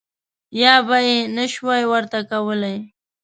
[0.61, 2.77] یا به یې نه شوای ورته کولای.